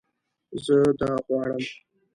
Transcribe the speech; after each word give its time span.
زه 0.65 0.77
دا 0.99 1.11
غواړم 1.25 1.63